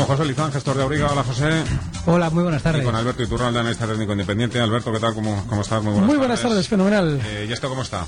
[0.00, 1.08] Con José Lizán, gestor de Auriga.
[1.12, 1.62] Hola, José.
[2.06, 2.80] Hola, muy buenas tardes.
[2.80, 4.58] Y con Alberto Iturralde, analista técnico independiente.
[4.58, 5.12] Alberto, ¿qué tal?
[5.14, 5.82] ¿Cómo, cómo estás?
[5.82, 7.20] Muy buenas Muy buenas tardes, fenomenal.
[7.22, 8.06] Eh, ¿Y esto cómo está?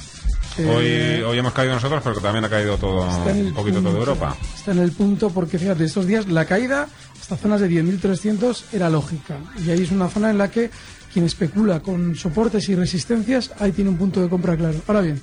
[0.57, 3.91] Eh, Hoy, hoy hemos caído nosotros, pero también ha caído todo, un poquito punto.
[3.91, 4.37] toda Europa.
[4.55, 6.89] Está en el punto porque, fíjate, estos días la caída
[7.21, 9.37] hasta zonas de 10.300 era lógica.
[9.63, 10.71] Y ahí es una zona en la que
[11.13, 14.81] quien especula con soportes y resistencias, ahí tiene un punto de compra claro.
[14.87, 15.21] Ahora bien,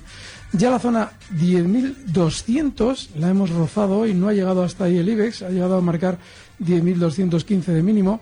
[0.52, 5.42] ya la zona 10.200 la hemos rozado y no ha llegado hasta ahí el IBEX,
[5.42, 6.18] ha llegado a marcar
[6.60, 8.20] 10.215 de mínimo.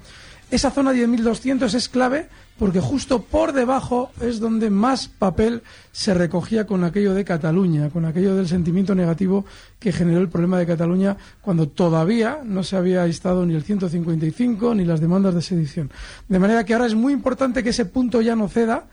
[0.51, 6.67] Esa zona 10.200 es clave porque justo por debajo es donde más papel se recogía
[6.67, 9.45] con aquello de Cataluña, con aquello del sentimiento negativo
[9.79, 14.75] que generó el problema de Cataluña cuando todavía no se había instado ni el 155
[14.75, 15.91] ni las demandas de sedición.
[16.29, 18.87] De manera que ahora es muy importante que ese punto ya no ceda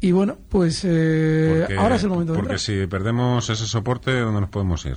[0.00, 2.60] y bueno, pues eh, Porque- ahora es el momento de Porque entrar.
[2.60, 4.96] si perdemos ese soporte, ¿dónde nos podemos ir?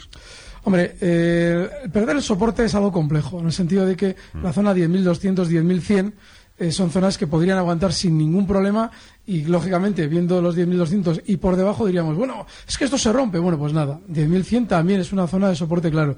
[0.66, 4.74] Hombre, eh, perder el soporte es algo complejo, en el sentido de que la zona
[4.74, 6.14] 10.200, 10.100
[6.58, 8.92] eh, son zonas que podrían aguantar sin ningún problema
[9.26, 13.40] y, lógicamente, viendo los 10.200 y por debajo diríamos, bueno, es que esto se rompe.
[13.40, 16.16] Bueno, pues nada, 10.100 también es una zona de soporte claro.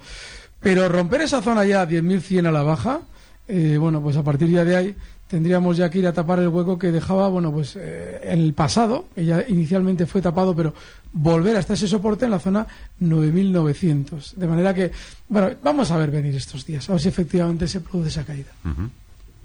[0.60, 3.02] Pero romper esa zona ya 10.100 a la baja,
[3.48, 4.96] eh, bueno, pues a partir ya de ahí
[5.36, 8.54] tendríamos ya que ir a tapar el hueco que dejaba, bueno, pues eh, en el
[8.54, 10.74] pasado, que ya inicialmente fue tapado, pero
[11.12, 12.66] volver hasta ese soporte en la zona
[13.02, 14.34] 9.900.
[14.36, 14.92] De manera que,
[15.28, 18.52] bueno, vamos a ver venir estos días, a ver si efectivamente se produce esa caída.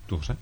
[0.06, 0.34] ¿Tú, José?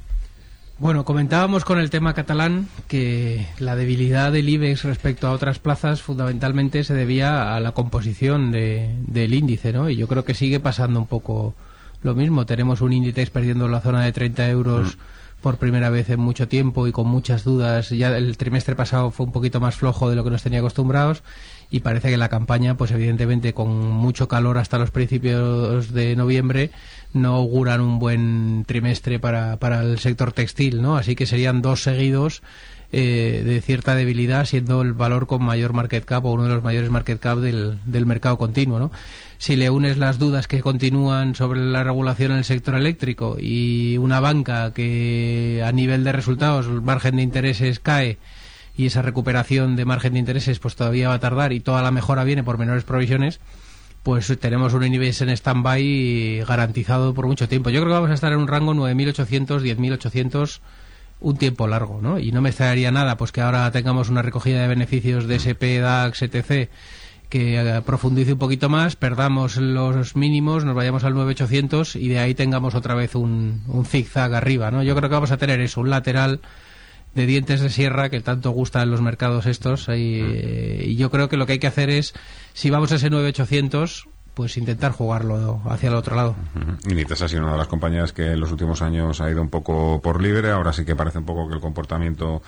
[0.78, 6.03] Bueno, comentábamos con el tema catalán que la debilidad del IBEX respecto a otras plazas
[6.03, 9.88] fundamentalmente se debía a la composición de- del índice, ¿no?
[9.88, 11.54] Y yo creo que sigue pasando un poco
[12.03, 12.47] lo mismo.
[12.47, 14.98] Tenemos un índice perdiendo la zona de 30 euros
[15.41, 17.91] por primera vez en mucho tiempo y con muchas dudas.
[17.91, 21.22] Ya el trimestre pasado fue un poquito más flojo de lo que nos tenía acostumbrados
[21.71, 26.71] y parece que la campaña, pues evidentemente con mucho calor hasta los principios de noviembre,
[27.12, 30.97] no auguran un buen trimestre para, para el sector textil, ¿no?
[30.97, 32.43] Así que serían dos seguidos
[32.91, 36.62] eh, de cierta debilidad, siendo el valor con mayor market cap o uno de los
[36.62, 38.91] mayores market cap del, del mercado continuo, ¿no?
[39.37, 43.99] Si le unes las dudas que continúan sobre la regulación en el sector eléctrico y
[43.99, 48.19] una banca que a nivel de resultados el margen de intereses cae
[48.78, 51.91] y esa recuperación de margen de intereses pues todavía va a tardar y toda la
[51.91, 53.41] mejora viene por menores provisiones,
[54.03, 57.70] pues tenemos un IBEX en stand-by garantizado por mucho tiempo.
[57.70, 60.60] Yo creo que vamos a estar en un rango 9.800, 10.800
[61.21, 62.19] un tiempo largo, ¿no?
[62.19, 65.81] Y no me extrañaría nada pues que ahora tengamos una recogida de beneficios de SP,
[65.81, 66.71] DAX, etc.,
[67.29, 72.19] que eh, profundice un poquito más, perdamos los mínimos, nos vayamos al 9800 y de
[72.19, 74.83] ahí tengamos otra vez un, un zigzag arriba, ¿no?
[74.83, 76.41] Yo creo que vamos a tener eso, un lateral
[77.15, 81.11] de dientes de sierra que tanto gusta en los mercados estos ahí, eh, y yo
[81.11, 82.15] creo que lo que hay que hacer es
[82.55, 86.37] si vamos a ese 9800 pues intentar jugarlo hacia el otro lado.
[86.87, 89.43] Y Inditex ha sido una de las compañías que en los últimos años ha ido
[89.43, 90.52] un poco por libre.
[90.52, 92.40] Ahora sí que parece un poco que el comportamiento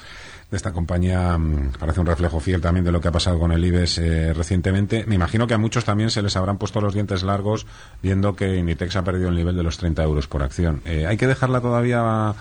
[0.53, 3.51] de esta compañía mm, parece un reflejo fiel también de lo que ha pasado con
[3.51, 5.05] el IBEX eh, recientemente.
[5.09, 7.67] Me imagino que a muchos también se les habrán puesto los dientes largos
[8.01, 10.83] viendo que Inditex ha perdido el nivel de los 30 euros por acción.
[10.85, 12.35] Eh, ¿Hay que dejarla todavía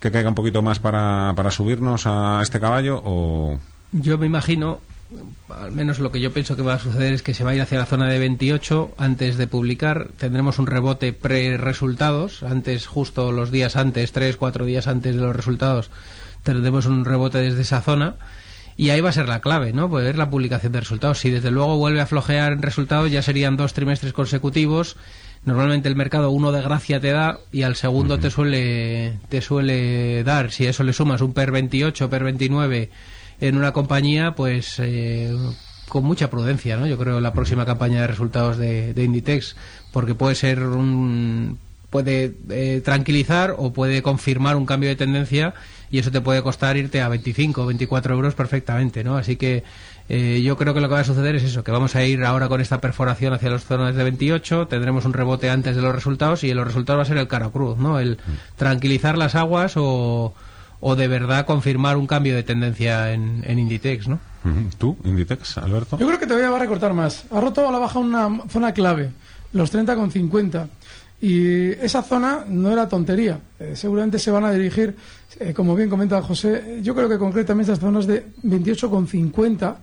[0.00, 3.60] que caiga un poquito más para, para subirnos a este caballo o...?
[3.92, 4.80] yo me imagino
[5.48, 7.54] al menos lo que yo pienso que va a suceder es que se va a
[7.54, 10.08] ir hacia la zona de 28 antes de publicar.
[10.16, 15.34] Tendremos un rebote pre-resultados, antes, justo los días antes, tres, cuatro días antes de los
[15.34, 15.90] resultados,
[16.42, 18.16] tendremos un rebote desde esa zona.
[18.74, 19.90] Y ahí va a ser la clave, ¿no?
[19.90, 21.18] Poder la publicación de resultados.
[21.18, 24.96] Si desde luego vuelve a flojear en resultados, ya serían dos trimestres consecutivos.
[25.44, 30.24] Normalmente el mercado uno de gracia te da y al segundo te suele te suele
[30.24, 30.52] dar.
[30.52, 32.90] Si a eso le sumas un PER 28, PER 29
[33.42, 35.36] en una compañía, pues eh,
[35.88, 36.86] con mucha prudencia, ¿no?
[36.86, 39.56] Yo creo la próxima campaña de resultados de, de Inditex,
[39.90, 41.58] porque puede ser un
[41.90, 45.52] puede eh, tranquilizar o puede confirmar un cambio de tendencia
[45.90, 49.18] y eso te puede costar irte a 25 o 24 euros perfectamente, ¿no?
[49.18, 49.64] Así que
[50.08, 52.24] eh, yo creo que lo que va a suceder es eso, que vamos a ir
[52.24, 55.94] ahora con esta perforación hacia los zonas de 28, tendremos un rebote antes de los
[55.94, 57.98] resultados y los resultados va a ser el cara cruz, ¿no?
[57.98, 58.18] El
[58.56, 60.32] tranquilizar las aguas o,
[60.84, 64.18] o de verdad confirmar un cambio de tendencia en, en Inditex, ¿no?
[64.78, 65.96] ¿Tú, Inditex, Alberto?
[65.96, 67.24] Yo creo que todavía va a recortar más.
[67.30, 69.10] Ha roto a la baja una zona clave,
[69.52, 70.66] los 30,50.
[71.20, 73.38] Y esa zona no era tontería.
[73.60, 74.96] Eh, seguramente se van a dirigir,
[75.38, 79.76] eh, como bien comenta José, yo creo que concretamente estas zonas de 28,50,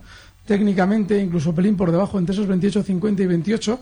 [0.44, 3.80] técnicamente, incluso pelín por debajo, entre esos 28,50 y 28.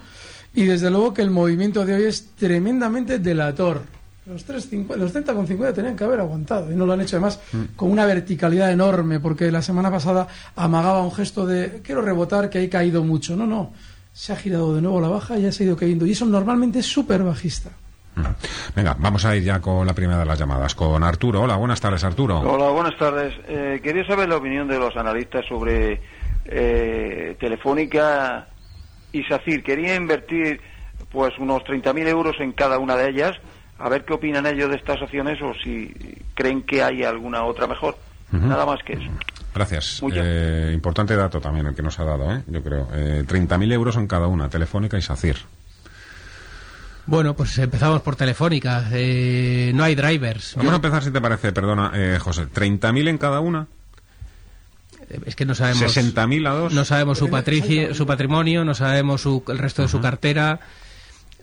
[0.55, 3.98] Y desde luego que el movimiento de hoy es tremendamente delator.
[4.29, 7.41] Los, 3,50 los 30,50 tenían que haber aguantado y no lo han hecho además
[7.77, 12.63] con una verticalidad enorme porque la semana pasada amagaba un gesto de quiero rebotar que
[12.63, 13.37] he caído mucho.
[13.37, 13.73] No, no
[14.19, 16.05] se ha girado de nuevo la baja y ha seguido cayendo.
[16.05, 17.71] Y eso normalmente es súper bajista.
[18.75, 21.43] Venga, vamos a ir ya con la primera de las llamadas, con Arturo.
[21.43, 22.41] Hola, buenas tardes, Arturo.
[22.41, 23.33] Hola, buenas tardes.
[23.47, 26.01] Eh, quería saber la opinión de los analistas sobre
[26.47, 28.49] eh, Telefónica
[29.13, 29.63] y SACIR.
[29.63, 30.61] Quería invertir
[31.13, 33.37] pues unos 30.000 euros en cada una de ellas,
[33.79, 35.93] a ver qué opinan ellos de estas acciones o si
[36.35, 37.97] creen que hay alguna otra mejor.
[38.31, 39.11] Nada más que eso.
[39.55, 40.03] Gracias.
[40.15, 42.43] Eh, importante dato también el que nos ha dado, ¿eh?
[42.47, 42.89] yo creo.
[42.93, 45.37] Eh, 30.000 euros en cada una, Telefónica y SACIR.
[47.07, 48.85] Bueno, pues empezamos por Telefónica.
[48.93, 50.55] Eh, no hay drivers.
[50.57, 52.43] Vamos a empezar, si te parece, perdona, eh, José.
[52.49, 53.67] ¿30.000 en cada una?
[55.25, 55.97] Es que no sabemos.
[55.97, 56.75] ¿60.000 a dos?
[56.75, 60.61] No sabemos su, patrici- su patrimonio, no sabemos su- el resto de su cartera.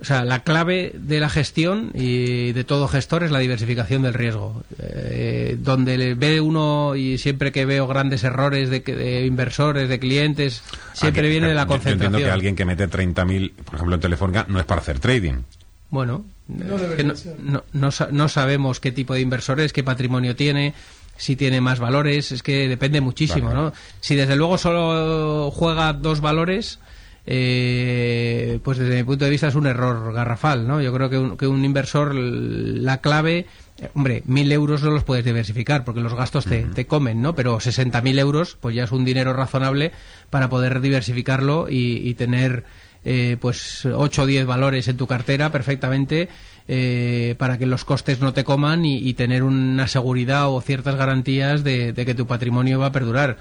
[0.01, 4.13] O sea, la clave de la gestión y de todo gestor es la diversificación del
[4.13, 4.63] riesgo.
[4.77, 9.88] Eh, donde le ve uno, y siempre que veo grandes errores de, que- de inversores,
[9.88, 10.63] de clientes,
[10.94, 12.07] siempre viene de la yo- yo concentración.
[12.13, 15.44] entiendo que alguien que mete 30.000, por ejemplo, en Telefónica, no es para hacer trading.
[15.89, 17.39] Bueno, No es debería que no, ser.
[17.39, 20.74] no- no sa- no sabemos qué tipo de inversor es, qué patrimonio tiene,
[21.15, 23.53] si tiene más valores, es que depende muchísimo.
[23.53, 23.71] ¿no?
[24.01, 26.80] Si desde luego solo juega dos valores,
[27.27, 30.81] eh, pues desde mi punto de vista es un error garrafal, ¿no?
[30.81, 33.48] Yo creo que un, que un inversor, la clave,
[33.80, 37.33] eh, hombre, mil euros no los puedes diversificar porque los gastos te, te comen, ¿no?
[37.36, 39.92] Pero 60.000 euros, pues ya es un dinero razonable
[40.30, 42.63] para poder diversificarlo y, y tener
[43.06, 46.27] eh, pues 8 o 10 valores en tu cartera perfectamente
[46.68, 50.95] eh, para que los costes no te coman y, y tener una seguridad o ciertas
[50.95, 53.38] garantías de, de que tu patrimonio va a perdurar.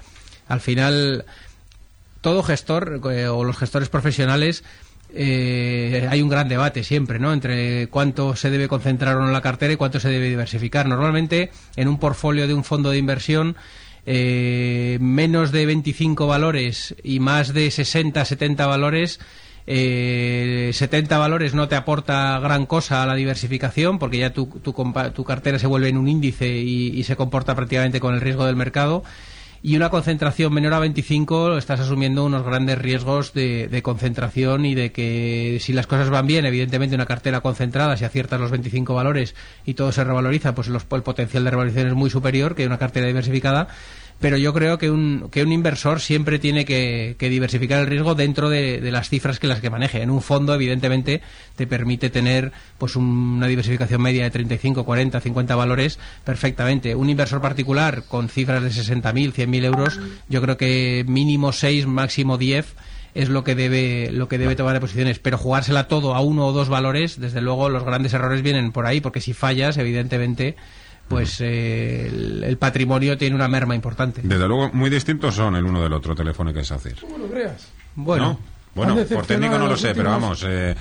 [0.47, 1.25] Al final,
[2.25, 4.63] todo gestor eh, o los gestores profesionales
[5.13, 7.31] eh, hay un gran debate siempre, ¿no?
[7.33, 10.87] Entre cuánto se debe concentrar en la cartera y cuánto se debe diversificar.
[10.87, 13.55] Normalmente, en un portfolio de un fondo de inversión,
[14.07, 19.19] eh, menos de 25 valores y más de 60, 70 valores,
[19.67, 24.73] eh, 70 valores no te aporta gran cosa a la diversificación porque ya tu, tu,
[25.13, 28.55] tu cartera se vuelve en un índice y se comporta prácticamente con el riesgo del
[28.55, 29.03] mercado
[29.67, 34.75] y una concentración menor a 25 estás asumiendo unos grandes riesgos de, de concentración y
[34.75, 38.93] de que si las cosas van bien, evidentemente una cartera concentrada, si aciertas los 25
[38.93, 39.33] valores
[39.65, 42.77] y todo se revaloriza, pues los- el potencial de revalorización es muy superior que una
[42.77, 43.67] cartera diversificada.
[44.19, 48.49] Pero yo creo que un, que un inversor siempre tiene que, diversificar el riesgo dentro
[48.49, 50.01] de, las cifras que las que maneje.
[50.01, 51.21] En un fondo, evidentemente,
[51.55, 53.05] te permite tener pues un-
[53.37, 56.95] una diversificación media de 35, 40, 50 valores perfectamente.
[56.95, 62.37] Un inversor particular con cifras de 60.000, 100.000 euros, yo creo que mínimo 6, máximo
[62.37, 62.73] 10
[63.15, 66.47] es lo que debe lo que debe tomar de posiciones pero jugársela todo a uno
[66.47, 70.57] o dos valores desde luego los grandes errores vienen por ahí porque si fallas evidentemente
[71.07, 75.63] pues eh, el, el patrimonio tiene una merma importante Desde luego, muy distintos son el
[75.65, 76.97] uno del otro, Telefónica y SACIR.
[77.01, 77.67] ¿Cómo lo creas?
[77.95, 78.39] bueno ¿No?
[78.75, 80.43] Bueno, por técnico no lo sé, pero vamos.
[80.45, 80.75] eh,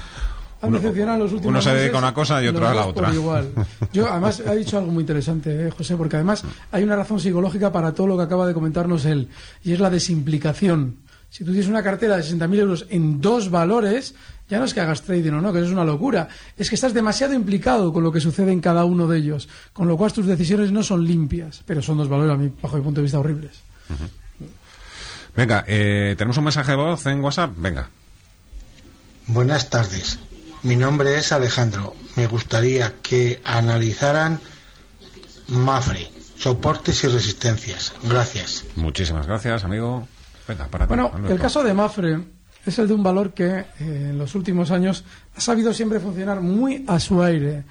[0.63, 0.79] Han uno,
[1.19, 3.15] los últimos uno se dedica a una cosa y otro a la otra.
[3.15, 3.51] igual.
[3.93, 7.71] Yo, además, ha dicho algo muy interesante, eh, José, porque además hay una razón psicológica
[7.71, 9.29] para todo lo que acaba de comentarnos él,
[9.63, 10.97] y es la desimplicación.
[11.29, 14.15] Si tú tienes una cartera de 60.000 euros en dos valores,
[14.49, 16.29] ya no es que hagas trading o no, que eso es una locura.
[16.57, 19.89] Es que estás demasiado implicado con lo que sucede en cada uno de ellos, con
[19.89, 22.83] lo cual tus decisiones no son limpias, pero son dos valores, a mí, bajo mi
[22.83, 23.53] punto de vista, horribles.
[25.35, 27.53] Venga, eh, tenemos un mensaje de voz en WhatsApp.
[27.57, 27.89] Venga.
[29.27, 30.19] Buenas tardes.
[30.63, 31.95] Mi nombre es Alejandro.
[32.17, 34.41] Me gustaría que analizaran
[35.49, 37.95] Mafre, soportes y resistencias.
[38.03, 38.65] Gracias.
[38.77, 40.07] Muchísimas gracias, amigo.
[40.47, 42.21] Venga, para ti, Bueno, el caso de Mafre
[42.67, 45.05] es el de un valor que eh, en los últimos años
[45.37, 47.65] ha sabido siempre funcionar muy a su aire.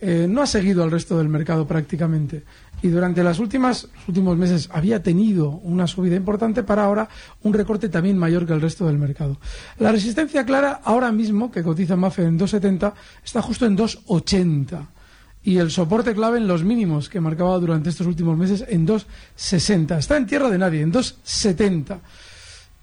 [0.00, 2.42] Eh, no ha seguido al resto del mercado prácticamente.
[2.82, 7.08] Y durante las últimas, los últimos meses había tenido una subida importante para ahora
[7.42, 9.38] un recorte también mayor que el resto del mercado.
[9.78, 12.92] La resistencia clara ahora mismo, que cotiza Mafre en 2,70,
[13.24, 14.86] está justo en 2,80
[15.44, 19.98] y el soporte clave en los mínimos que marcaba durante estos últimos meses en 2,60.
[19.98, 22.00] Está en tierra de nadie, en 2,70.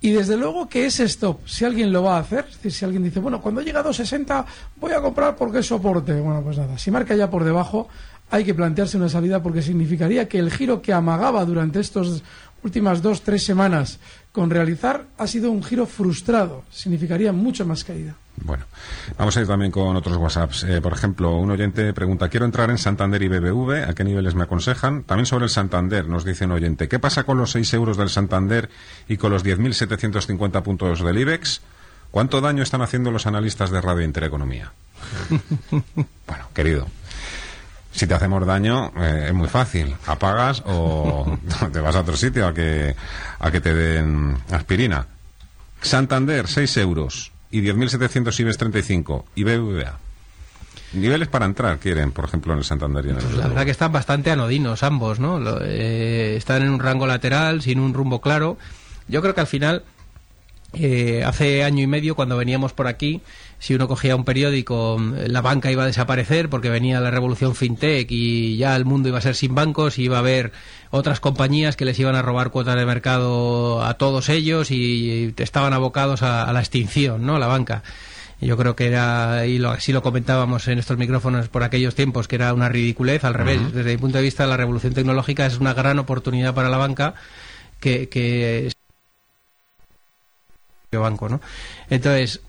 [0.01, 2.85] Y desde luego que ese stop, si alguien lo va a hacer, es decir, si
[2.85, 4.45] alguien dice, bueno, cuando llega a 2,60
[4.77, 6.13] voy a comprar porque es soporte.
[6.21, 7.89] Bueno, pues nada, si marca ya por debajo,
[8.31, 12.23] hay que plantearse una salida porque significaría que el giro que amagaba durante estas
[12.63, 13.99] últimas dos, tres semanas
[14.31, 16.63] con realizar ha sido un giro frustrado.
[16.69, 18.15] Significaría mucho más caída.
[18.43, 18.65] Bueno,
[19.17, 20.63] vamos a ir también con otros WhatsApps.
[20.63, 24.35] Eh, por ejemplo, un oyente pregunta, quiero entrar en Santander y BBV, ¿a qué niveles
[24.35, 25.03] me aconsejan?
[25.03, 28.09] También sobre el Santander, nos dice un oyente, ¿qué pasa con los 6 euros del
[28.09, 28.69] Santander
[29.07, 31.61] y con los 10.750 puntos del IBEX?
[32.11, 34.71] ¿Cuánto daño están haciendo los analistas de Radio Intereconomía?
[35.71, 36.87] bueno, querido,
[37.91, 41.37] si te hacemos daño eh, es muy fácil, apagas o
[41.73, 42.95] te vas a otro sitio a que,
[43.39, 45.05] a que te den aspirina.
[45.81, 49.97] Santander, 6 euros y 10.700 IBEX 35 y BBVA.
[50.93, 53.65] Niveles para entrar quieren, por ejemplo, en el Santander y en el Pues la verdad
[53.65, 55.39] que están bastante anodinos ambos, ¿no?
[55.39, 58.57] Lo- eh, están en un rango lateral, sin un rumbo claro.
[59.07, 59.83] Yo creo que al final,
[60.73, 63.21] eh, hace año y medio, cuando veníamos por aquí,
[63.57, 68.07] si uno cogía un periódico, la banca iba a desaparecer porque venía la revolución fintech
[68.11, 70.51] y ya el mundo iba a ser sin bancos y iba a haber
[70.91, 75.73] otras compañías que les iban a robar cuotas de mercado a todos ellos y estaban
[75.73, 77.39] abocados a, a la extinción, ¿no?
[77.39, 77.83] La banca.
[78.41, 82.29] Yo creo que era, y lo, así lo comentábamos en estos micrófonos por aquellos tiempos,
[82.29, 83.73] que era una ridiculez, al revés.
[83.73, 87.15] Desde mi punto de vista, la revolución tecnológica es una gran oportunidad para la banca
[87.81, 88.71] que,
[90.97, 91.41] banco, ¿no?
[91.89, 92.41] Entonces,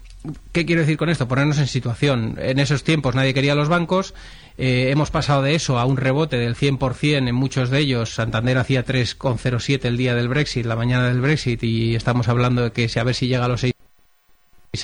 [0.53, 1.29] ¿qué quiero decir con esto?
[1.29, 2.39] Ponernos en situación.
[2.41, 4.15] En esos tiempos nadie quería los bancos.
[4.59, 8.15] eh, hemos pasado de eso a un rebote del 100% en muchos de ellos.
[8.15, 12.73] Santander hacía 3,07 el día del Brexit, la mañana del Brexit, y estamos hablando de
[12.73, 13.75] que a ver si llega a los 6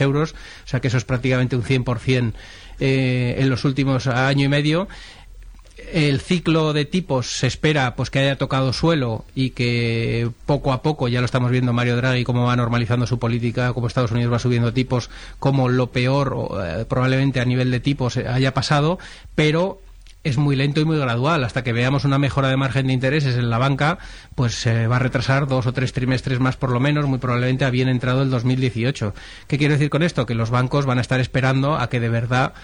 [0.00, 0.34] euros,
[0.64, 2.32] o sea que eso es prácticamente un 100%
[2.80, 4.88] eh, en los últimos año y medio.
[5.76, 10.83] El ciclo de tipos se espera pues que haya tocado suelo y que poco a
[10.83, 14.33] poco, ya lo estamos viendo Mario Draghi cómo va normalizando su política, cómo Estados Unidos
[14.33, 18.99] va subiendo tipos, como lo peor eh, probablemente a nivel de tipos eh, haya pasado,
[19.35, 19.80] pero
[20.26, 21.45] es muy lento y muy gradual.
[21.45, 23.99] Hasta que veamos una mejora de margen de intereses en la banca,
[24.35, 27.64] pues se va a retrasar dos o tres trimestres más por lo menos, muy probablemente
[27.64, 29.14] a bien entrado el 2018.
[29.47, 30.26] ¿Qué quiero decir con esto?
[30.26, 32.54] Que los bancos van a estar esperando a que de verdad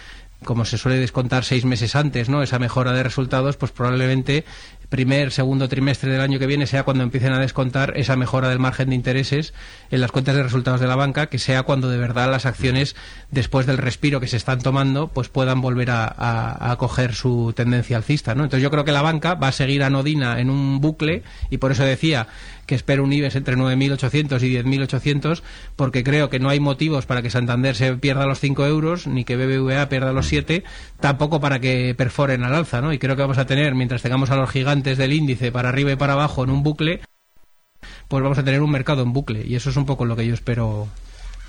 [0.44, 2.42] como se suele descontar seis meses antes, ¿no?
[2.42, 4.44] Esa mejora de resultados, pues probablemente
[4.92, 8.58] primer, segundo trimestre del año que viene sea cuando empiecen a descontar esa mejora del
[8.58, 9.54] margen de intereses
[9.90, 12.94] en las cuentas de resultados de la banca, que sea cuando de verdad las acciones,
[13.30, 17.96] después del respiro que se están tomando, pues puedan volver a, a, coger su tendencia
[17.96, 18.44] alcista, ¿no?
[18.44, 21.72] Entonces yo creo que la banca va a seguir anodina en un bucle y por
[21.72, 22.28] eso decía
[22.66, 25.42] que espero un IBEX entre 9.800 y 10.800
[25.74, 29.24] porque creo que no hay motivos para que Santander se pierda los 5 euros ni
[29.24, 30.62] que BBVA pierda los 7
[31.00, 32.92] tampoco para que perforen al alza ¿no?
[32.92, 35.92] y creo que vamos a tener mientras tengamos a los gigantes del índice para arriba
[35.92, 37.00] y para abajo en un bucle
[38.08, 40.26] pues vamos a tener un mercado en bucle y eso es un poco lo que
[40.26, 40.88] yo espero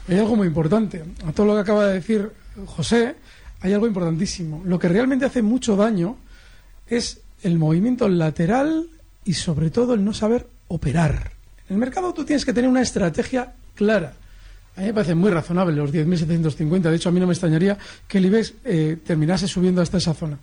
[0.07, 1.03] Hay algo muy importante.
[1.25, 2.31] A todo lo que acaba de decir
[2.65, 3.15] José,
[3.61, 4.61] hay algo importantísimo.
[4.65, 6.17] Lo que realmente hace mucho daño
[6.87, 8.87] es el movimiento lateral
[9.25, 11.31] y sobre todo el no saber operar.
[11.69, 14.13] En el mercado tú tienes que tener una estrategia clara.
[14.75, 16.81] A mí me parece muy razonable los 10.750.
[16.81, 20.13] De hecho, a mí no me extrañaría que el IBEX eh, terminase subiendo hasta esa
[20.13, 20.39] zona.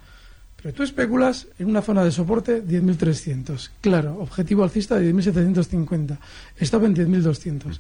[0.62, 3.70] Pero tú especulas en una zona de soporte 10.300.
[3.80, 6.18] Claro, objetivo alcista de 10.750.
[6.60, 7.78] Stop en 10.200.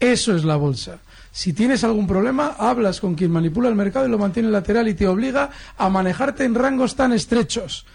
[0.00, 0.98] Eso es la bolsa.
[1.30, 4.94] Si tienes algún problema, hablas con quien manipula el mercado y lo mantiene lateral y
[4.94, 7.86] te obliga a manejarte en rangos tan estrechos.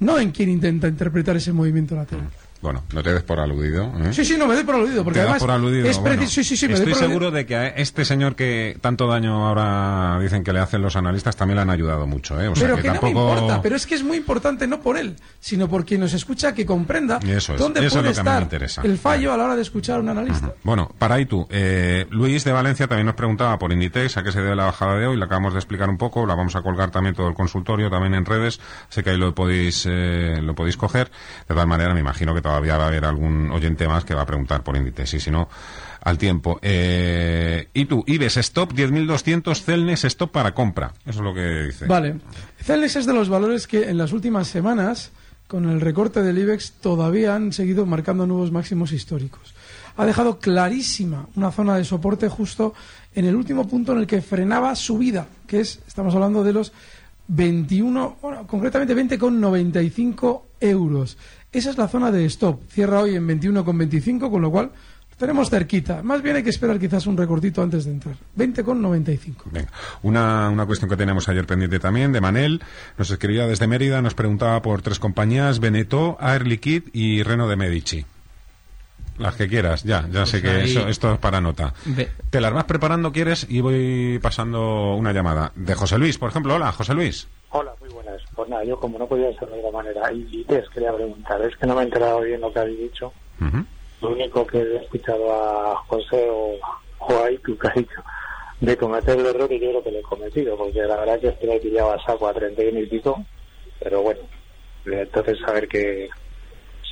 [0.00, 2.28] No en quien intenta interpretar ese movimiento lateral.
[2.66, 3.84] Bueno, no te des por aludido.
[4.00, 4.12] ¿eh?
[4.12, 5.86] Sí, sí, no me doy por aludido, porque Te además por aludido.
[5.88, 7.08] es Bueno, sí, sí, sí, me estoy por aludido.
[7.20, 10.96] seguro de que a este señor que tanto daño ahora dicen que le hacen los
[10.96, 12.40] analistas también le han ayudado mucho.
[12.40, 12.48] ¿eh?
[12.48, 13.24] O sea, pero que, que, no tampoco...
[13.24, 16.12] me importa, pero es que es muy importante no por él, sino por quien nos
[16.12, 18.82] escucha que comprenda eso es, dónde eso es puede lo que estar interesa.
[18.82, 20.52] el fallo a la hora de escuchar a un analista.
[20.64, 21.46] Bueno, para ahí tú.
[21.50, 24.98] Eh, Luis de Valencia también nos preguntaba por Inditex a qué se debe la bajada
[24.98, 25.16] de hoy.
[25.16, 26.26] La acabamos de explicar un poco.
[26.26, 28.58] La vamos a colgar también todo el consultorio, también en redes.
[28.88, 31.12] Sé que ahí lo podéis, eh, lo podéis coger.
[31.48, 34.22] De todas maneras, me imagino que todavía va a haber algún oyente más que va
[34.22, 35.14] a preguntar por Inditex.
[35.14, 35.48] Y si no,
[36.02, 36.58] al tiempo.
[36.62, 40.92] Eh, y tú, Ives, stop 10.200, Celnes, stop para compra.
[41.04, 41.86] Eso es lo que dice.
[41.86, 42.16] Vale.
[42.62, 45.12] Celnex es de los valores que en las últimas semanas
[45.46, 49.54] con el recorte del IBEX, todavía han seguido marcando nuevos máximos históricos.
[49.96, 52.74] Ha dejado clarísima una zona de soporte justo
[53.14, 56.52] en el último punto en el que frenaba su vida, que es, estamos hablando de
[56.52, 56.72] los
[57.28, 61.16] 21, bueno, concretamente 20,95 euros.
[61.52, 62.60] Esa es la zona de stop.
[62.68, 64.70] Cierra hoy en 21,25, con lo cual
[65.16, 66.02] tenemos cerquita.
[66.02, 68.16] Más bien hay que esperar quizás un recortito antes de entrar.
[68.36, 69.34] 20,95.
[69.50, 69.68] Venga.
[70.02, 72.60] Una, una cuestión que teníamos ayer pendiente también, de Manel.
[72.98, 77.56] Nos escribía desde Mérida, nos preguntaba por tres compañías, Veneto, Air Liquid y Reno de
[77.56, 78.04] Medici.
[79.16, 81.72] Las que quieras, ya, ya sé que ahí- eso, esto es para nota.
[81.86, 85.52] Ve- Te las vas preparando, quieres, y voy pasando una llamada.
[85.54, 86.54] De José Luis, por ejemplo.
[86.56, 87.26] Hola, José Luis.
[87.48, 88.05] Hola, muy buenas.
[88.36, 91.56] Pues nada, yo como no podía ser de otra manera, y, te quería preguntar, es
[91.56, 93.12] que no me he enterado bien lo que habéis dicho.
[94.02, 96.52] Lo único que he escuchado a José o,
[96.98, 98.04] o a Itu que ha dicho
[98.60, 101.28] de cometer el error y yo creo que lo he cometido, porque la verdad que
[101.28, 103.24] este lo he pillado a saco a 31 y pico,
[103.80, 104.20] pero bueno,
[104.84, 106.08] entonces a ver qué,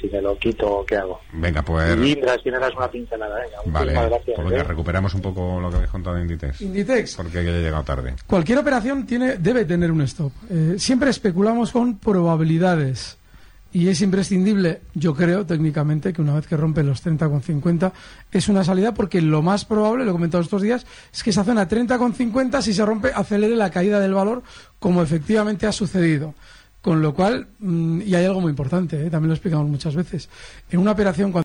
[0.00, 1.20] si me lo quito o qué hago.
[1.32, 1.96] Venga, pues...
[1.98, 4.36] Y Indra, si me das una pincelada, venga, Vale, muchísimas gracias.
[4.36, 4.64] pues venga, ¿eh?
[4.64, 6.60] recuperamos un poco lo que habéis contado de Inditex.
[6.60, 7.16] Inditex.
[7.16, 8.14] Porque ya he llegado tarde.
[8.26, 10.32] Cualquier operación tiene, debe tener un stop.
[10.50, 13.18] Eh, siempre especulamos con probabilidades.
[13.72, 17.90] Y es imprescindible, yo creo, técnicamente, que una vez que rompe los 30,50
[18.30, 21.42] es una salida porque lo más probable, lo he comentado estos días, es que esa
[21.42, 24.44] zona 30,50, si se rompe, acelere la caída del valor,
[24.78, 26.34] como efectivamente ha sucedido.
[26.84, 30.28] Con lo cual, mm, y hay algo muy importante, eh, también lo explicamos muchas veces,
[30.70, 31.44] en una operación cuando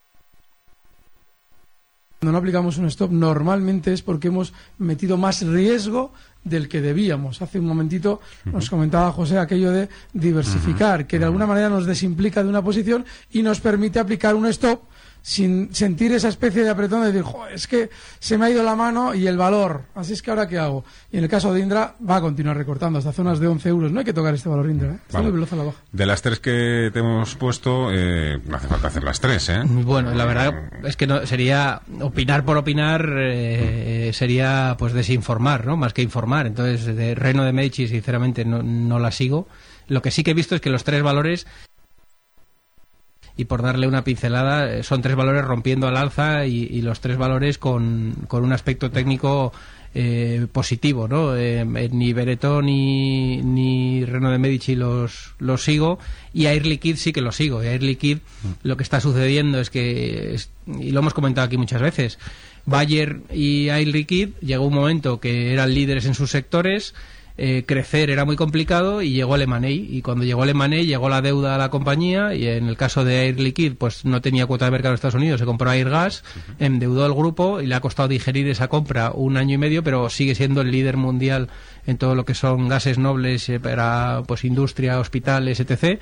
[2.19, 6.11] cuando no aplicamos un stop normalmente es porque hemos metido más riesgo
[6.43, 7.41] del que debíamos.
[7.41, 12.43] Hace un momentito nos comentaba José aquello de diversificar, que de alguna manera nos desimplica
[12.43, 14.81] de una posición y nos permite aplicar un stop
[15.21, 18.63] sin sentir esa especie de apretón de decir, "Jo, es que se me ha ido
[18.63, 20.83] la mano y el valor, así es que ahora qué hago.
[21.11, 23.91] Y en el caso de Indra va a continuar recortando hasta zonas de 11 euros.
[23.91, 24.99] No hay que tocar este valor Indra, ¿eh?
[25.07, 25.77] está muy veloz a la baja.
[25.91, 29.61] De las tres que te hemos puesto, eh, no hace falta hacer las tres, ¿eh?
[29.65, 35.77] Bueno, la verdad es que no sería opinar por opinar eh, sería pues desinformar, ¿no?
[35.77, 36.47] Más que informar.
[36.47, 39.47] Entonces, de Reno de Medici, sinceramente, no, no la sigo.
[39.87, 41.47] Lo que sí que he visto es que los tres valores
[43.39, 46.99] y por darle una pincelada, eh, son tres valores rompiendo al alza y, y los
[46.99, 49.53] tres valores con, con un aspecto técnico
[49.95, 51.35] eh, positivo, ¿no?
[51.35, 55.97] Eh, eh, ni Beretón ni, ni Reno de Medici los, los sigo
[56.33, 57.63] y Air Liquid sí que los sigo.
[57.63, 58.17] Y Air Liquid
[58.63, 62.19] lo que está sucediendo es que, es- y lo hemos comentado aquí muchas veces,
[62.65, 66.93] Bayer y Air Liquid llegó un momento que eran líderes en sus sectores,
[67.41, 71.07] eh, crecer era muy complicado y llegó el M&A y cuando llegó el M&A llegó
[71.07, 74.45] la deuda a la compañía y en el caso de Air Liquid pues no tenía
[74.45, 76.23] cuota de mercado en Estados Unidos, se compró Air Gas,
[76.59, 80.09] endeudó el grupo y le ha costado digerir esa compra un año y medio, pero
[80.09, 81.47] sigue siendo el líder mundial
[81.87, 86.01] en todo lo que son gases nobles eh, para pues industria, hospitales, etc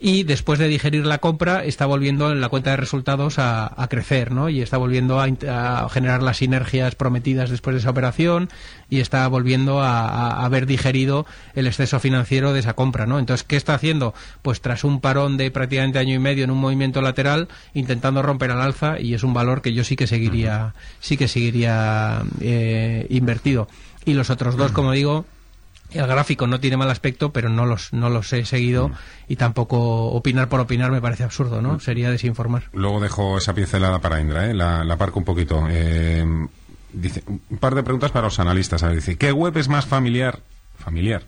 [0.00, 3.88] y después de digerir la compra está volviendo en la cuenta de resultados a, a
[3.88, 4.48] crecer, ¿no?
[4.48, 8.48] Y está volviendo a, generar las sinergias prometidas después de esa operación
[8.90, 13.18] y está volviendo a, a haber digerido el exceso financiero de esa compra, ¿no?
[13.18, 14.14] Entonces, ¿qué está haciendo?
[14.42, 18.50] Pues tras un parón de prácticamente año y medio en un movimiento lateral, intentando romper
[18.50, 23.06] al alza y es un valor que yo sí que seguiría, sí que seguiría eh,
[23.10, 23.68] invertido.
[24.04, 25.26] Y los otros dos, como digo,
[25.90, 28.90] el gráfico no tiene mal aspecto, pero no los, no los he seguido
[29.26, 31.80] y tampoco opinar por opinar me parece absurdo, ¿no?
[31.80, 32.64] Sería desinformar.
[32.72, 34.54] Luego dejo esa pincelada para Indra, ¿eh?
[34.54, 35.66] la, la aparco un poquito.
[35.70, 36.24] Eh,
[36.92, 38.82] dice, un par de preguntas para los analistas.
[38.82, 40.40] A ver, dice, ¿qué web es más familiar,
[40.78, 41.22] familiar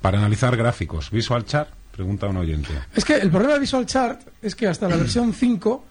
[0.00, 1.10] para analizar gráficos?
[1.10, 1.68] ¿Visual Chart?
[1.90, 2.70] Pregunta un oyente.
[2.94, 5.86] Es que el problema de Visual Chart es que hasta la versión 5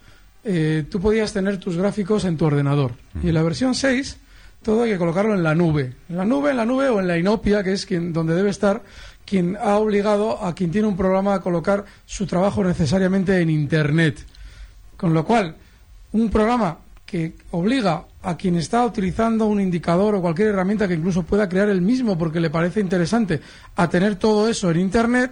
[0.45, 2.91] eh, tú podías tener tus gráficos en tu ordenador.
[3.21, 4.17] Y en la versión 6
[4.63, 5.93] todo hay que colocarlo en la nube.
[6.09, 8.49] En la nube, en la nube o en la Inopia, que es quien, donde debe
[8.49, 8.81] estar
[9.25, 14.25] quien ha obligado a quien tiene un programa a colocar su trabajo necesariamente en Internet.
[14.97, 15.55] Con lo cual,
[16.13, 21.23] un programa que obliga a quien está utilizando un indicador o cualquier herramienta que incluso
[21.23, 23.41] pueda crear el mismo porque le parece interesante
[23.75, 25.31] a tener todo eso en Internet,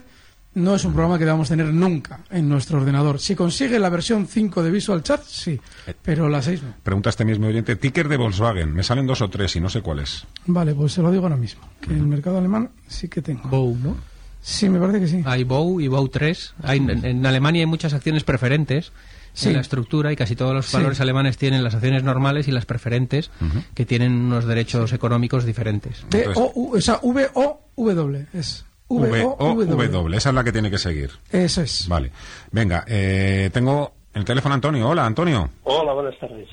[0.53, 3.19] no es un programa que debamos tener nunca en nuestro ordenador.
[3.19, 5.59] Si consigue la versión 5 de Visual Chart, sí,
[6.01, 6.73] pero la 6 no.
[6.83, 8.73] Pregunta este mismo oyente, ticker de Volkswagen.
[8.73, 10.25] Me salen dos o tres y no sé cuáles.
[10.45, 13.47] Vale, pues se lo digo ahora mismo, que en el mercado alemán sí que tengo.
[13.47, 13.95] Bow, ¿no?
[14.41, 15.21] Sí, me parece que sí.
[15.25, 16.55] Hay Bow y Bow 3.
[16.63, 18.91] Hay, en, en Alemania hay muchas acciones preferentes
[19.33, 19.47] Sí.
[19.47, 20.75] en la estructura y casi todos los Sí.
[20.75, 23.31] valores alemanes tienen las acciones normales y las preferentes
[23.73, 26.03] que tienen unos derechos económicos diferentes.
[26.09, 28.65] De Entonces- o, U- o sea, V-O-W, es.
[28.99, 29.75] V-O-W.
[29.75, 30.17] V-O-W.
[30.17, 31.11] Esa es la que tiene que seguir.
[31.31, 31.87] Eso es.
[31.87, 32.11] Vale.
[32.51, 34.89] Venga, eh, tengo el teléfono Antonio.
[34.89, 35.49] Hola, Antonio.
[35.63, 36.47] Hola, buenas tardes.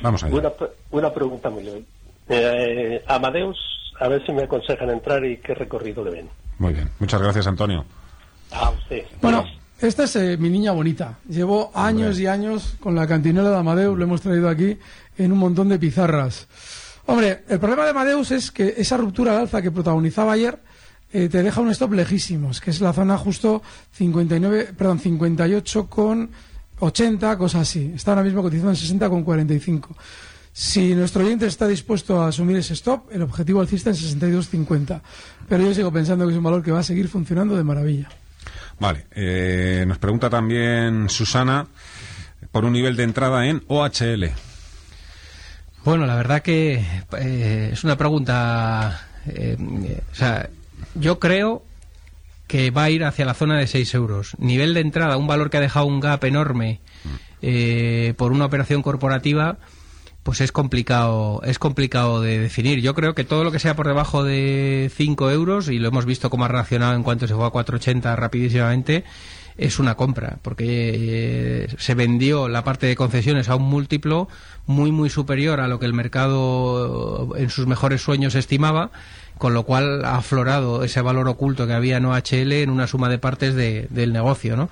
[0.00, 0.34] Vamos allá.
[0.34, 0.52] Una,
[0.90, 1.84] una pregunta muy leve.
[2.28, 3.58] Eh, Amadeus,
[3.98, 6.28] a ver si me aconsejan entrar y qué recorrido le ven.
[6.58, 6.90] Muy bien.
[6.98, 7.84] Muchas gracias, Antonio.
[8.52, 9.04] A usted.
[9.20, 9.44] Bueno,
[9.80, 11.18] esta es eh, mi niña bonita.
[11.28, 14.76] Llevo años y años con la cantinela de Amadeus, lo hemos traído aquí
[15.16, 16.48] en un montón de pizarras.
[17.06, 20.58] Hombre, el problema de Amadeus es que esa ruptura al alza que protagonizaba ayer
[21.12, 26.30] eh, te deja un stop lejísimos, que es la zona justo 59, perdón, 58 con
[26.80, 27.92] 80, cosas así.
[27.94, 29.96] Está ahora mismo cotizando en 60 con 45.
[30.52, 35.00] Si nuestro oyente está dispuesto a asumir ese stop, el objetivo alcista en 62.50.
[35.48, 38.08] Pero yo sigo pensando que es un valor que va a seguir funcionando de maravilla.
[38.78, 39.06] Vale.
[39.12, 41.66] Eh, nos pregunta también Susana
[42.50, 44.30] por un nivel de entrada en OHL.
[45.84, 46.84] Bueno, la verdad que
[47.18, 49.08] eh, es una pregunta.
[49.26, 49.56] Eh,
[50.10, 50.48] o sea,
[50.94, 51.62] yo creo
[52.46, 54.36] que va a ir hacia la zona de 6 euros.
[54.38, 56.80] Nivel de entrada, un valor que ha dejado un gap enorme
[58.16, 59.58] por una operación corporativa
[60.22, 62.80] pues es complicado, es complicado de definir.
[62.80, 66.04] Yo creo que todo lo que sea por debajo de 5 euros, y lo hemos
[66.04, 69.04] visto cómo ha reaccionado en cuanto se fue a 4,80 rapidísimamente,
[69.56, 74.28] es una compra, porque eh, se vendió la parte de concesiones a un múltiplo
[74.66, 78.90] muy, muy superior a lo que el mercado en sus mejores sueños estimaba,
[79.40, 83.08] con lo cual ha aflorado ese valor oculto que había en OHL en una suma
[83.08, 84.68] de partes del negocio, ¿no?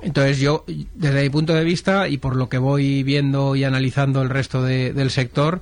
[0.00, 4.22] Entonces yo, desde mi punto de vista y por lo que voy viendo y analizando
[4.22, 5.60] el resto del sector,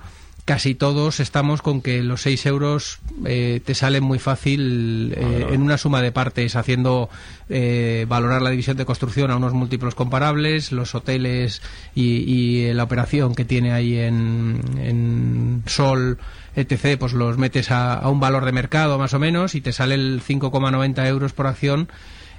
[0.53, 5.63] casi todos estamos con que los 6 euros eh, te salen muy fácil eh, en
[5.63, 7.09] una suma de partes, haciendo
[7.49, 11.63] eh, valorar la división de construcción a unos múltiplos comparables, los hoteles
[11.95, 16.19] y, la operación que tiene ahí en, Sol,
[16.55, 19.73] etc., pues los metes a, a un valor de mercado más o menos y te
[19.73, 21.89] sale el 5,90 euros por acción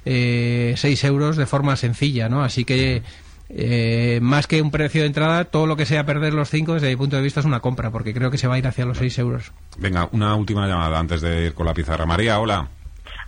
[0.05, 2.43] eh, 6 euros de forma sencilla, ¿no?
[2.43, 3.03] Así que
[3.55, 6.89] eh, más que un precio de entrada, todo lo que sea perder los 5 desde
[6.89, 8.85] mi punto de vista es una compra, porque creo que se va a ir hacia
[8.85, 9.51] los 6 euros.
[9.77, 12.05] Venga, una última llamada antes de ir con la pizarra.
[12.05, 12.67] María, hola.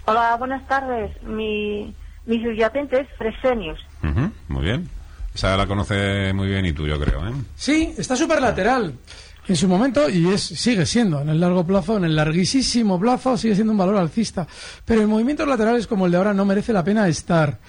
[0.06, 1.12] Hola, buenas tardes.
[1.24, 1.94] Mi,
[2.26, 3.80] mi subyacente es Fresenius.
[4.48, 4.90] muy bien.
[5.34, 7.34] Esa la conoce muy bien y tú, yo creo, ¿eh?
[7.56, 8.94] Sí, está súper lateral
[9.48, 13.38] en su momento y es sigue siendo en el largo plazo, en el larguísimo plazo
[13.38, 14.48] sigue siendo un valor alcista,
[14.84, 17.60] pero en movimientos laterales como el de ahora no merece la pena estar.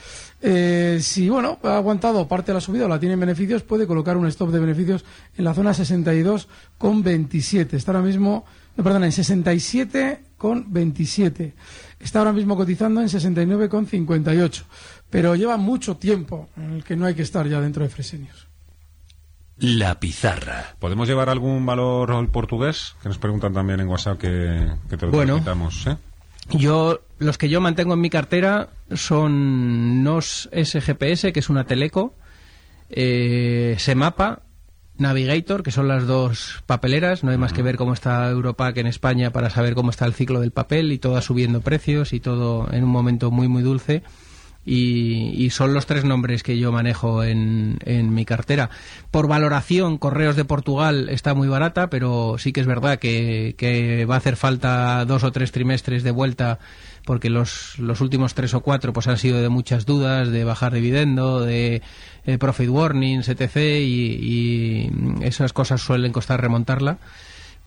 [0.40, 3.86] Eh, si bueno ha aguantado parte de la subida o la tiene en beneficios, puede
[3.86, 5.04] colocar un stop de beneficios
[5.36, 7.76] en la zona 62 con 27.
[7.76, 8.44] Está ahora mismo,
[8.76, 11.54] no, perdón, en 67 con 27.
[12.00, 14.64] Está ahora mismo cotizando en 69 con 58.
[15.08, 18.45] Pero lleva mucho tiempo en el que no hay que estar ya dentro de Fresenius.
[19.58, 20.74] La pizarra.
[20.78, 22.94] ¿Podemos llevar algún valor al portugués?
[23.02, 25.96] Que nos preguntan también en WhatsApp que, que te lo bueno, ¿eh?
[26.50, 32.14] Yo, los que yo mantengo en mi cartera son NOS SGPS, que es una teleco,
[32.90, 34.42] eh, Semapa,
[34.98, 37.24] Navigator, que son las dos papeleras.
[37.24, 40.14] No hay más que ver cómo está Europac en España para saber cómo está el
[40.14, 44.02] ciclo del papel y todo subiendo precios y todo en un momento muy, muy dulce
[44.66, 48.68] y, son los tres nombres que yo manejo en, en, mi cartera.
[49.12, 54.04] Por valoración, Correos de Portugal está muy barata, pero sí que es verdad que, que
[54.06, 56.58] va a hacer falta dos o tres trimestres de vuelta
[57.04, 60.72] porque los, los últimos tres o cuatro pues han sido de muchas dudas, de bajar
[60.72, 61.80] dividendo, de
[62.24, 63.56] eh, profit warnings, etc.
[63.56, 64.90] Y, y
[65.22, 66.98] esas cosas suelen costar remontarla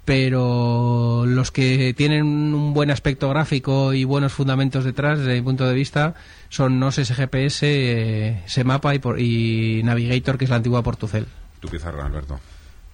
[0.10, 5.68] pero los que tienen un buen aspecto gráfico y buenos fundamentos detrás, desde mi punto
[5.68, 6.16] de vista,
[6.50, 11.28] son NOS SGPS, eh, Semapa y, y, Navigator, que es la antigua Portucel.
[11.60, 12.40] Tu pizarra, Alberto.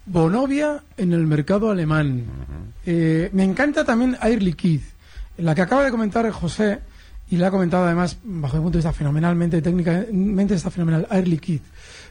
[0.04, 2.24] Bonovia en el mercado alemán.
[2.84, 4.84] Eh, me encanta también Air Liquide,
[5.38, 6.80] la que acaba de comentar José,
[7.30, 11.28] y la ha comentado además, bajo mi punto de vista, fenomenalmente, técnicamente está fenomenal, Air
[11.28, 11.62] Liquide.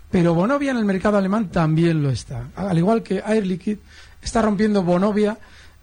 [0.09, 2.47] Pero Bonovia en el mercado alemán también lo está.
[2.55, 3.79] Al igual que Air Liquide
[4.25, 5.37] está rompiendo Bonovia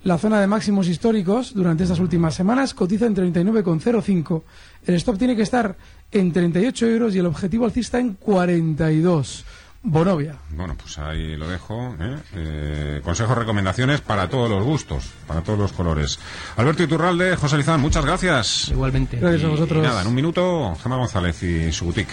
[0.05, 4.43] la zona de máximos históricos durante estas últimas semanas, cotiza en 39,05.
[4.87, 5.77] El stop tiene que estar
[6.11, 9.45] en 38 euros y el objetivo alcista en 42.
[9.85, 10.37] Bonovia.
[10.51, 11.95] Bueno, pues ahí lo dejo.
[11.99, 12.17] ¿eh?
[12.35, 16.21] Eh, consejos, recomendaciones para todos los gustos, para todos los colores.
[16.57, 18.69] Alberto Iturralde, José Lizán, muchas gracias.
[18.69, 19.19] Igualmente.
[19.19, 19.83] Gracias a vosotros.
[19.83, 22.13] nada, en un minuto, Gemma González y su boutique.